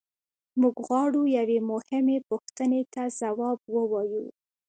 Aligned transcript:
موږ 0.61 0.75
غواړو 0.87 1.21
یوې 1.37 1.59
مهمې 1.71 2.17
پوښتنې 2.29 2.81
ته 2.93 3.01
ځواب 3.19 3.59
ووایو. 3.73 4.23